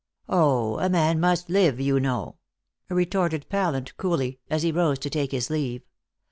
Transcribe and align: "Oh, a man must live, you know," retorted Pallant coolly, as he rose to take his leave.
"Oh, 0.29 0.79
a 0.79 0.89
man 0.89 1.19
must 1.19 1.47
live, 1.47 1.79
you 1.79 1.99
know," 1.99 2.37
retorted 2.89 3.47
Pallant 3.49 3.95
coolly, 3.97 4.39
as 4.49 4.63
he 4.63 4.71
rose 4.71 4.97
to 4.97 5.11
take 5.11 5.31
his 5.31 5.51
leave. 5.51 5.83